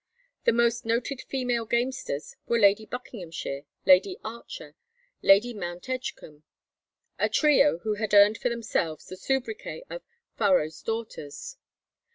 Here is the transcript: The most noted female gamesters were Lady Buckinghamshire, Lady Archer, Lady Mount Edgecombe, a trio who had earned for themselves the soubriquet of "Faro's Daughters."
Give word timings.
The 0.45 0.51
most 0.51 0.83
noted 0.83 1.21
female 1.21 1.65
gamesters 1.67 2.35
were 2.47 2.57
Lady 2.57 2.87
Buckinghamshire, 2.87 3.65
Lady 3.85 4.17
Archer, 4.23 4.75
Lady 5.21 5.53
Mount 5.53 5.87
Edgecombe, 5.89 6.41
a 7.19 7.29
trio 7.29 7.77
who 7.83 7.93
had 7.93 8.15
earned 8.15 8.39
for 8.39 8.49
themselves 8.49 9.05
the 9.05 9.15
soubriquet 9.15 9.83
of 9.91 10.01
"Faro's 10.35 10.81
Daughters." 10.81 11.55